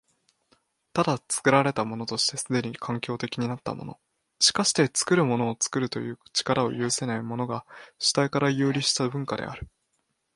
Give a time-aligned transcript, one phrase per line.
[0.93, 3.99] ただ、作られたものとして既に環境的となったもの、
[4.39, 7.67] しかして作るものを作るという力を有せないものが、
[7.99, 9.67] 主体から遊離した文化である。